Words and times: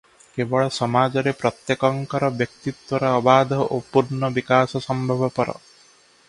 କେବଳ 0.35 0.69
ସମାଜରେ 0.77 1.33
ପ୍ରତ୍ୟେକଙ୍କର 1.41 2.29
ବ୍ୟକ୍ତିତ୍ୱର 2.39 3.13
ଅବାଧ 3.19 3.61
ଓ 3.77 3.79
ପୂର୍ଣ୍ଣ 3.93 4.31
ବିକାଶ 4.39 4.83
ସମ୍ଭବପର। 4.89 5.57